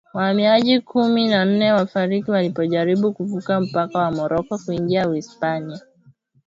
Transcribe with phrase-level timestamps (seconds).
[0.13, 5.79] Wahamiaji kumi na nane wafariki walipojaribu kuvuka mpaka wa Morocco kuingia Uhispania